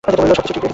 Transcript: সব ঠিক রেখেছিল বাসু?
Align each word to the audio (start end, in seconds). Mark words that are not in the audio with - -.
সব 0.03 0.11
ঠিক 0.15 0.21
রেখেছিল 0.29 0.57
বাসু? 0.61 0.69